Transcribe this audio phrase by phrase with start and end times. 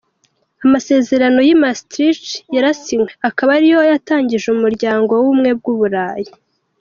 [0.65, 6.29] Amasezerano y’i Maastricht yarasinywe, akaba ariyo yatangije umuryango w’ubumwe bw’uburayi.